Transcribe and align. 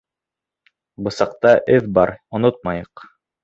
Бысаҡта 1.09 1.53
эҙ 1.77 1.93
бар, 2.01 2.15
онотмайыҡ. 2.41 3.09